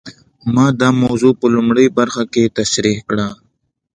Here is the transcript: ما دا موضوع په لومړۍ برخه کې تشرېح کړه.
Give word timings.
ما 0.53 0.65
دا 0.81 0.89
موضوع 1.03 1.33
په 1.39 1.45
لومړۍ 1.55 1.87
برخه 1.97 2.23
کې 2.33 2.53
تشرېح 2.57 2.99
کړه. 3.09 3.27